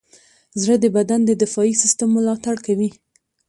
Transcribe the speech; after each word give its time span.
زړه 0.61 0.75
د 0.83 0.85
بدن 0.97 1.19
د 1.25 1.31
دفاعي 1.43 1.73
سیستم 1.81 2.09
ملاتړ 2.15 2.55
کوي. 2.65 2.89